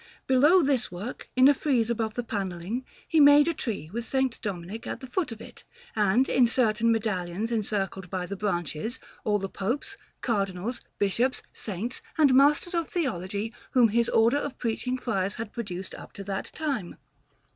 [0.25, 4.39] Below this work, in a frieze above the panelling, he made a tree with S.
[4.39, 5.63] Dominic at the foot of it,
[5.95, 12.33] and, in certain medallions encircled by the branches, all the Popes, Cardinals, Bishops, Saints, and
[12.33, 16.95] Masters of Theology whom his Order of Preaching Friars had produced up to that time.